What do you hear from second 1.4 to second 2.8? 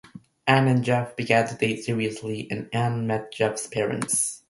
to date seriously, and